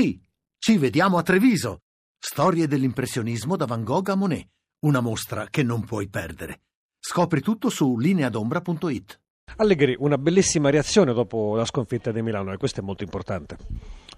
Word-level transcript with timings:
Sì, 0.00 0.16
ci 0.58 0.78
vediamo 0.78 1.18
a 1.18 1.24
Treviso. 1.24 1.80
Storie 2.20 2.68
dell'impressionismo 2.68 3.56
da 3.56 3.64
Van 3.66 3.82
Gogh 3.82 4.10
a 4.10 4.14
Monet. 4.14 4.46
Una 4.86 5.00
mostra 5.00 5.48
che 5.50 5.64
non 5.64 5.84
puoi 5.84 6.06
perdere. 6.06 6.60
Scopri 7.00 7.40
tutto 7.40 7.68
su 7.68 7.98
lineadombra.it. 7.98 9.20
Allegri, 9.56 9.96
una 9.98 10.16
bellissima 10.16 10.70
reazione 10.70 11.12
dopo 11.12 11.56
la 11.56 11.64
sconfitta 11.64 12.12
di 12.12 12.22
Milano 12.22 12.52
e 12.52 12.58
questo 12.58 12.78
è 12.78 12.84
molto 12.84 13.02
importante. 13.02 13.56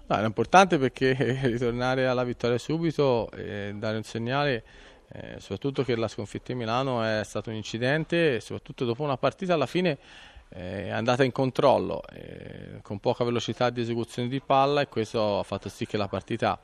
No, 0.05 0.15
era 0.15 0.27
importante 0.27 0.77
perché 0.77 1.15
ritornare 1.49 2.05
alla 2.05 2.23
vittoria 2.23 2.59
subito 2.59 3.31
e 3.31 3.73
dare 3.75 3.97
un 3.97 4.03
segnale, 4.03 4.63
eh, 5.11 5.39
soprattutto 5.39 5.83
che 5.83 5.95
la 5.95 6.07
sconfitta 6.07 6.53
di 6.53 6.59
Milano 6.59 7.01
è 7.01 7.23
stato 7.23 7.49
un 7.49 7.55
incidente, 7.55 8.39
soprattutto 8.39 8.85
dopo 8.85 9.01
una 9.01 9.17
partita 9.17 9.55
alla 9.55 9.65
fine 9.65 9.89
eh, 9.93 10.40
è 10.53 10.89
andata 10.89 11.23
in 11.23 11.31
controllo 11.31 12.03
eh, 12.11 12.79
con 12.81 12.99
poca 12.99 13.23
velocità 13.23 13.69
di 13.69 13.79
esecuzione 13.79 14.27
di 14.27 14.41
palla 14.41 14.81
e 14.81 14.87
questo 14.87 15.39
ha 15.39 15.43
fatto 15.43 15.69
sì 15.69 15.85
che 15.85 15.95
la 15.95 16.09
partita 16.09 16.59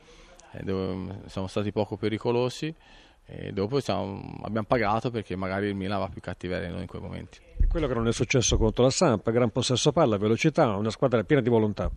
eh, 0.51 0.61
dove 0.61 1.21
siamo 1.27 1.47
stati 1.47 1.71
poco 1.71 1.95
pericolosi 1.95 2.73
e 3.25 3.51
dopo 3.53 3.79
siamo, 3.79 4.39
abbiamo 4.43 4.67
pagato 4.67 5.09
perché 5.09 5.37
magari 5.37 5.67
il 5.67 5.75
Milan 5.75 5.99
va 5.99 6.09
più 6.09 6.19
cattiveria 6.19 6.67
di 6.67 6.73
noi 6.73 6.81
in 6.81 6.87
quei 6.87 7.01
momenti. 7.01 7.39
Quello 7.69 7.87
che 7.87 7.93
non 7.93 8.07
è 8.07 8.13
successo 8.13 8.57
contro 8.57 8.83
la 8.83 8.89
Samp, 8.89 9.29
gran 9.31 9.51
possesso 9.51 9.91
palla, 9.91 10.17
velocità, 10.17 10.75
una 10.75 10.89
squadra 10.89 11.23
piena 11.23 11.41
di 11.41 11.49
volontà. 11.49 11.89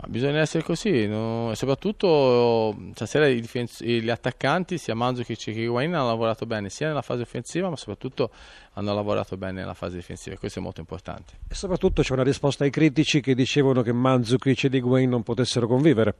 Ma 0.00 0.08
bisogna 0.08 0.40
essere 0.40 0.64
così, 0.64 1.06
no? 1.06 1.52
soprattutto 1.54 2.74
stasera 2.94 3.28
difens- 3.28 3.82
gli 3.82 4.08
attaccanti, 4.08 4.78
sia 4.78 4.94
Mandzukic 4.94 5.36
che 5.36 5.50
Higuain 5.50 5.92
hanno 5.94 6.06
lavorato 6.06 6.46
bene 6.46 6.70
sia 6.70 6.86
nella 6.86 7.02
fase 7.02 7.22
offensiva 7.22 7.68
ma 7.68 7.76
soprattutto 7.76 8.30
hanno 8.74 8.94
lavorato 8.94 9.36
bene 9.36 9.60
nella 9.60 9.74
fase 9.74 9.96
difensiva 9.96 10.36
e 10.36 10.38
questo 10.38 10.58
è 10.58 10.62
molto 10.62 10.80
importante. 10.80 11.34
E 11.46 11.54
soprattutto 11.54 12.00
c'è 12.00 12.14
una 12.14 12.22
risposta 12.22 12.64
ai 12.64 12.70
critici 12.70 13.20
che 13.20 13.34
dicevano 13.34 13.82
che 13.82 13.92
Mandzukic 13.92 14.64
ed 14.64 14.74
Higuain 14.74 15.10
non 15.10 15.22
potessero 15.22 15.66
convivere. 15.66 16.14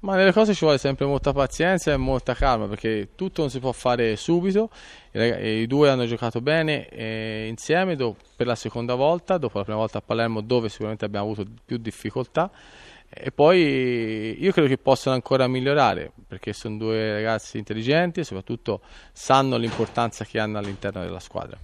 Ma 0.00 0.16
nelle 0.16 0.32
cose 0.32 0.52
ci 0.52 0.64
vuole 0.64 0.76
sempre 0.78 1.06
molta 1.06 1.32
pazienza 1.32 1.90
e 1.92 1.96
molta 1.96 2.34
calma 2.34 2.66
perché 2.66 3.10
tutto 3.14 3.40
non 3.40 3.50
si 3.50 3.58
può 3.58 3.72
fare 3.72 4.16
subito. 4.16 4.68
I 5.12 5.66
due 5.66 5.88
hanno 5.88 6.04
giocato 6.04 6.40
bene 6.42 6.88
eh, 6.88 7.46
insieme 7.48 7.96
per 7.96 8.46
la 8.46 8.54
seconda 8.54 8.94
volta, 8.96 9.38
dopo 9.38 9.56
la 9.56 9.64
prima 9.64 9.78
volta 9.78 9.98
a 9.98 10.02
Palermo 10.02 10.42
dove 10.42 10.68
sicuramente 10.68 11.06
abbiamo 11.06 11.30
avuto 11.30 11.50
più 11.64 11.78
difficoltà. 11.78 12.50
E 13.08 13.30
poi 13.30 14.36
io 14.40 14.52
credo 14.52 14.68
che 14.68 14.76
possano 14.76 15.14
ancora 15.14 15.46
migliorare 15.46 16.10
perché 16.26 16.52
sono 16.52 16.76
due 16.76 17.12
ragazzi 17.12 17.58
intelligenti 17.58 18.20
e 18.20 18.24
soprattutto 18.24 18.80
sanno 19.12 19.56
l'importanza 19.56 20.24
che 20.24 20.40
hanno 20.40 20.58
all'interno 20.58 21.00
della 21.02 21.20
squadra. 21.20 21.56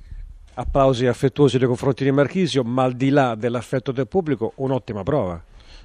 Applausi 0.54 1.06
affettuosi 1.06 1.58
nei 1.58 1.66
confronti 1.66 2.04
di 2.04 2.10
Marchisio, 2.10 2.62
ma 2.62 2.84
al 2.84 2.94
di 2.94 3.08
là 3.10 3.34
dell'affetto 3.34 3.92
del 3.92 4.06
pubblico, 4.06 4.52
un'ottima 4.56 5.02
prova. 5.02 5.42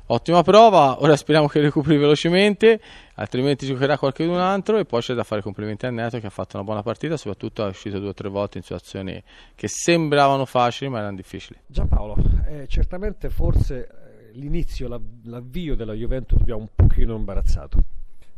Ottima 0.08 0.44
prova, 0.44 1.02
ora 1.02 1.16
speriamo 1.16 1.48
che 1.48 1.60
recuperi 1.62 1.98
velocemente, 1.98 2.80
altrimenti 3.16 3.66
giocherà 3.66 3.98
qualcun 3.98 4.38
altro 4.38 4.78
e 4.78 4.86
poi 4.86 5.02
c'è 5.02 5.16
da 5.16 5.24
fare 5.24 5.42
complimenti 5.42 5.88
a 5.88 5.90
Neto 5.90 6.20
che 6.20 6.28
ha 6.28 6.30
fatto 6.30 6.58
una 6.58 6.64
buona 6.64 6.84
partita, 6.84 7.18
soprattutto 7.18 7.66
è 7.66 7.70
uscito 7.70 7.98
due 7.98 8.10
o 8.10 8.14
tre 8.14 8.30
volte 8.30 8.60
in 8.60 8.64
situazioni 8.64 9.24
che 9.56 9.68
sembravano 9.68 10.46
facili 10.46 10.92
ma 10.92 11.00
erano 11.00 11.16
difficili. 11.16 11.58
Giampaolo, 11.66 12.18
eh, 12.48 12.68
certamente 12.68 13.32
forse 13.32 14.05
l'inizio, 14.36 14.88
l'avvio 15.24 15.76
della 15.76 15.94
Juventus 15.94 16.44
vi 16.44 16.52
ha 16.52 16.56
un 16.56 16.70
pochino 16.74 17.16
imbarazzato. 17.16 17.84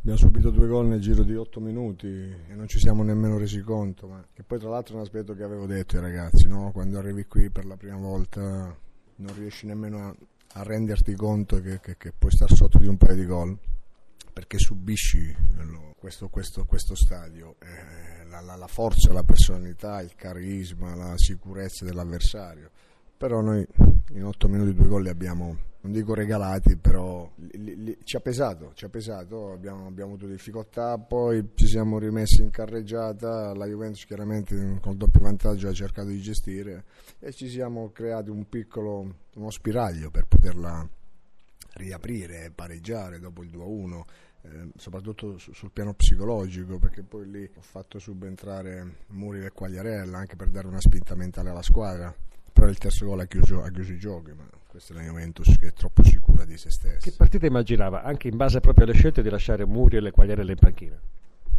Abbiamo 0.00 0.18
subito 0.18 0.50
due 0.50 0.66
gol 0.66 0.86
nel 0.86 1.00
giro 1.00 1.22
di 1.22 1.34
otto 1.34 1.60
minuti 1.60 2.06
e 2.06 2.54
non 2.54 2.66
ci 2.68 2.78
siamo 2.78 3.02
nemmeno 3.02 3.36
resi 3.36 3.60
conto, 3.60 4.06
ma 4.06 4.24
che 4.32 4.42
poi 4.42 4.58
tra 4.58 4.70
l'altro 4.70 4.94
è 4.94 4.96
un 4.96 5.02
aspetto 5.02 5.34
che 5.34 5.42
avevo 5.42 5.66
detto 5.66 5.96
ai 5.96 6.02
ragazzi, 6.02 6.48
no? 6.48 6.70
quando 6.72 6.98
arrivi 6.98 7.26
qui 7.26 7.50
per 7.50 7.66
la 7.66 7.76
prima 7.76 7.96
volta 7.96 8.76
non 9.16 9.34
riesci 9.34 9.66
nemmeno 9.66 10.06
a 10.06 10.14
a 10.52 10.62
renderti 10.62 11.14
conto 11.14 11.60
che, 11.60 11.80
che, 11.80 11.96
che, 11.96 12.12
puoi 12.16 12.30
stare 12.30 12.54
sotto 12.54 12.78
di 12.78 12.86
un 12.86 12.96
paio 12.96 13.16
di 13.16 13.26
gol 13.26 13.58
perché 14.32 14.58
subisci 14.58 15.34
questo, 15.98 16.28
questo, 16.28 16.64
questo 16.64 16.94
stadio, 16.94 17.56
eh, 17.58 18.24
la, 18.28 18.40
la, 18.40 18.54
la, 18.54 18.66
forza, 18.68 19.12
la 19.12 19.24
personalità, 19.24 20.00
il 20.00 20.14
carisma, 20.14 20.94
la 20.94 21.14
sicurezza 21.16 21.84
dell'avversario. 21.84 22.70
Però 23.16 23.40
noi 23.40 23.66
in 24.10 24.24
8 24.24 24.48
minuti 24.48 24.74
due 24.74 24.86
gol 24.86 25.02
li 25.02 25.08
abbiamo, 25.08 25.56
non 25.80 25.92
dico 25.92 26.14
regalati, 26.14 26.76
però 26.76 27.30
li, 27.36 27.76
li, 27.82 27.98
ci 28.02 28.16
ha 28.16 28.20
pesato, 28.20 28.72
ci 28.74 28.84
ha 28.84 28.88
pesato, 28.88 29.52
abbiamo, 29.52 29.86
abbiamo, 29.86 30.14
avuto 30.14 30.26
difficoltà, 30.26 30.98
poi 30.98 31.50
ci 31.54 31.66
siamo 31.66 31.98
rimessi 31.98 32.42
in 32.42 32.50
carreggiata, 32.50 33.54
la 33.54 33.66
Juventus 33.66 34.04
chiaramente 34.04 34.78
col 34.80 34.96
doppio 34.96 35.20
vantaggio 35.20 35.68
ha 35.68 35.72
cercato 35.72 36.08
di 36.08 36.20
gestire 36.20 36.84
e 37.20 37.32
ci 37.32 37.48
siamo 37.48 37.90
creati 37.90 38.30
un 38.30 38.48
piccolo, 38.48 39.14
uno 39.34 39.50
spiraglio 39.50 40.10
per 40.10 40.26
poterla 40.26 40.88
riaprire 41.74 42.44
e 42.46 42.50
pareggiare 42.50 43.20
dopo 43.20 43.42
il 43.42 43.50
2-1. 43.50 44.02
Eh, 44.40 44.68
soprattutto 44.76 45.36
su, 45.36 45.52
sul 45.52 45.72
piano 45.72 45.94
psicologico 45.94 46.78
perché 46.78 47.02
poi 47.02 47.28
lì 47.28 47.50
ho 47.56 47.60
fatto 47.60 47.98
subentrare 47.98 48.98
Muri 49.08 49.44
e 49.44 49.50
Quagliarella 49.50 50.16
anche 50.16 50.36
per 50.36 50.48
dare 50.48 50.68
una 50.68 50.80
spinta 50.80 51.16
mentale 51.16 51.50
alla 51.50 51.60
squadra 51.60 52.14
però 52.58 52.70
il 52.70 52.78
terzo 52.78 53.06
gol 53.06 53.20
ha 53.20 53.26
chiuso, 53.26 53.62
ha 53.62 53.70
chiuso 53.70 53.92
i 53.92 53.98
giochi, 53.98 54.32
ma 54.32 54.44
questa 54.68 54.92
è 54.92 54.96
la 54.96 55.02
Juventus 55.02 55.56
che 55.58 55.68
è 55.68 55.72
troppo 55.72 56.04
sicura 56.04 56.44
di 56.44 56.58
se 56.58 56.70
stessa. 56.70 56.98
Che 56.98 57.16
partita 57.16 57.46
immaginava, 57.46 58.02
anche 58.02 58.28
in 58.28 58.36
base 58.36 58.60
proprio 58.60 58.84
alle 58.84 58.94
scelte, 58.94 59.22
di 59.22 59.30
lasciare 59.30 59.64
Muriel 59.64 60.06
e 60.06 60.10
Quagliarella 60.10 60.50
in 60.50 60.58
panchina? 60.58 61.00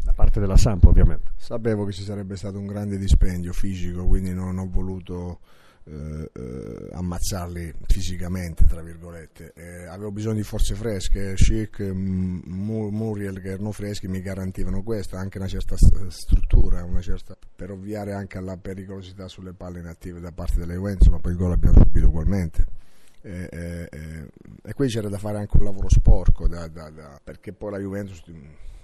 Da 0.03 0.13
parte 0.13 0.39
della 0.39 0.57
Sampo 0.57 0.89
ovviamente. 0.89 1.31
Sapevo 1.35 1.85
che 1.85 1.91
ci 1.91 2.03
sarebbe 2.03 2.35
stato 2.35 2.59
un 2.59 2.67
grande 2.67 2.97
dispendio 2.97 3.51
fisico, 3.51 4.05
quindi 4.05 4.31
non 4.31 4.57
ho 4.59 4.69
voluto 4.69 5.39
eh, 5.85 6.29
eh, 6.31 6.89
ammazzarli 6.91 7.73
fisicamente, 7.87 8.65
tra 8.65 8.83
virgolette. 8.83 9.53
Eh, 9.55 9.85
avevo 9.85 10.11
bisogno 10.11 10.35
di 10.35 10.43
forze 10.43 10.75
fresche, 10.75 11.33
Chic, 11.33 11.81
mm, 11.81 12.41
Muriel 12.45 13.41
che 13.41 13.49
erano 13.49 13.71
freschi 13.71 14.07
mi 14.07 14.21
garantivano 14.21 14.83
questo, 14.83 15.15
anche 15.15 15.39
una 15.39 15.47
certa 15.47 15.75
struttura, 16.09 16.83
una 16.83 17.01
certa, 17.01 17.35
per 17.55 17.71
ovviare 17.71 18.13
anche 18.13 18.37
alla 18.37 18.55
pericolosità 18.55 19.27
sulle 19.27 19.53
palle 19.53 19.79
inattive 19.79 20.19
da 20.19 20.31
parte 20.31 20.59
delle 20.59 20.75
Juventus, 20.75 21.07
ma 21.07 21.17
poi 21.17 21.31
il 21.31 21.37
gol 21.37 21.49
l'abbiamo 21.49 21.81
subito 21.81 22.07
ugualmente. 22.07 22.78
Eh, 23.21 23.49
eh, 23.51 23.89
eh, 23.91 24.27
e 24.63 24.73
qui 24.73 24.87
c'era 24.87 25.09
da 25.09 25.17
fare 25.17 25.37
anche 25.39 25.57
un 25.57 25.65
lavoro 25.65 25.89
sporco 25.89 26.47
da, 26.47 26.67
da, 26.67 26.89
da, 26.89 27.19
perché 27.21 27.51
poi 27.51 27.71
la 27.71 27.79
Juventus 27.79 28.23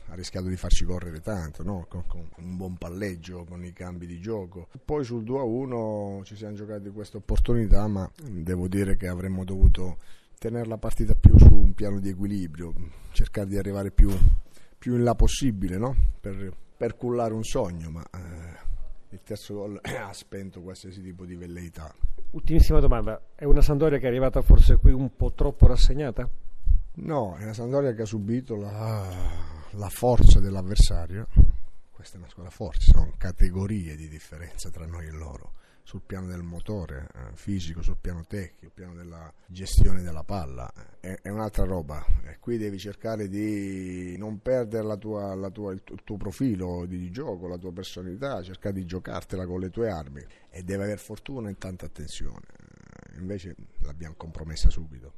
ha 0.07 0.13
rischiato 0.13 0.47
di 0.47 0.57
farci 0.57 0.83
correre 0.83 1.21
tanto, 1.21 1.63
no? 1.63 1.85
con, 1.87 2.05
con, 2.05 2.27
un 2.35 2.57
buon 2.57 2.77
palleggio, 2.77 3.45
con 3.45 3.63
i 3.63 3.73
cambi 3.73 4.05
di 4.05 4.19
gioco. 4.19 4.67
Poi 4.83 5.03
sul 5.03 5.23
2-1 5.23 6.23
ci 6.23 6.35
siamo 6.35 6.53
giocati 6.53 6.89
questa 6.89 7.17
opportunità, 7.17 7.87
ma 7.87 8.09
devo 8.21 8.67
dire 8.67 8.97
che 8.97 9.07
avremmo 9.07 9.43
dovuto 9.43 9.97
tenere 10.37 10.67
la 10.67 10.77
partita 10.77 11.15
più 11.15 11.37
su 11.39 11.55
un 11.55 11.73
piano 11.73 11.99
di 11.99 12.09
equilibrio, 12.09 12.73
cercare 13.11 13.47
di 13.47 13.57
arrivare 13.57 13.91
più, 13.91 14.11
più 14.77 14.95
in 14.95 15.03
là 15.03 15.15
possibile 15.15 15.77
no? 15.77 15.95
per, 16.19 16.53
per 16.77 16.95
cullare 16.95 17.33
un 17.33 17.43
sogno, 17.43 17.89
ma 17.89 18.03
eh, 18.13 18.63
il 19.09 19.21
terzo 19.23 19.53
gol 19.55 19.79
ha 19.81 20.13
spento 20.13 20.61
qualsiasi 20.61 21.01
tipo 21.01 21.25
di 21.25 21.35
velleità. 21.35 21.93
Ultimissima 22.35 22.79
domanda, 22.79 23.21
è 23.33 23.45
una 23.45 23.61
Sandoria 23.61 23.97
che 23.97 24.05
è 24.05 24.09
arrivata 24.09 24.41
forse 24.41 24.75
qui 24.75 24.91
un 24.91 25.15
po' 25.15 25.31
troppo 25.31 25.67
rassegnata? 25.67 26.29
No, 26.95 27.35
è 27.37 27.43
una 27.43 27.53
Sandoria 27.53 27.93
che 27.93 28.01
ha 28.01 28.05
subito 28.05 28.55
la 28.57 29.03
la 29.77 29.89
forza 29.89 30.39
dell'avversario, 30.39 31.27
questa 31.95 32.17
è 32.17 32.19
una 32.19 32.29
squadra 32.29 32.51
forte, 32.51 32.81
sono 32.81 33.13
categorie 33.17 33.95
di 33.95 34.09
differenza 34.09 34.69
tra 34.69 34.85
noi 34.85 35.07
e 35.07 35.11
loro, 35.11 35.53
sul 35.81 36.01
piano 36.05 36.27
del 36.27 36.43
motore 36.43 37.07
eh, 37.15 37.35
fisico, 37.35 37.81
sul 37.81 37.95
piano 38.01 38.25
tecnico, 38.27 38.65
sul 38.65 38.71
piano 38.73 38.93
della 38.95 39.33
gestione 39.45 40.01
della 40.01 40.25
palla, 40.25 40.69
è, 40.99 41.19
è 41.21 41.29
un'altra 41.29 41.63
roba. 41.63 42.05
E 42.25 42.37
qui 42.39 42.57
devi 42.57 42.77
cercare 42.77 43.29
di 43.29 44.17
non 44.17 44.41
perdere 44.41 44.83
la 44.83 44.97
tua, 44.97 45.33
la 45.35 45.49
tua, 45.49 45.71
il, 45.71 45.83
tuo, 45.83 45.95
il, 45.95 46.03
tuo, 46.03 46.17
profilo 46.17 46.85
di 46.85 47.09
gioco, 47.11 47.47
la 47.47 47.57
tua 47.57 47.71
personalità, 47.71 48.43
cercare 48.43 48.75
di 48.75 48.85
giocartela 48.85 49.45
con 49.45 49.61
le 49.61 49.69
tue 49.69 49.89
armi 49.89 50.21
e 50.49 50.63
deve 50.63 50.83
avere 50.83 50.97
fortuna 50.97 51.49
e 51.49 51.57
tanta 51.57 51.85
attenzione. 51.85 52.43
Invece 53.17 53.55
l'abbiamo 53.83 54.15
compromessa 54.17 54.69
subito. 54.69 55.13